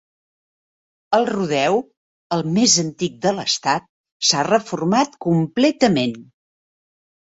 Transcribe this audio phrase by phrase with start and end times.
[1.17, 1.75] El rodeo,
[2.37, 3.87] el més antic de l "estat,
[4.29, 6.17] s"ha reformat completament.